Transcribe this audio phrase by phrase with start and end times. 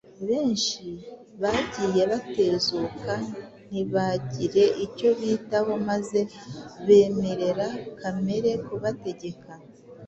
[0.27, 0.85] benshi
[1.41, 3.11] bagiye batezuka
[3.69, 6.19] ntibagire icyo bitaho maze
[6.85, 7.67] bemerera
[7.99, 9.51] kamere kubategeka.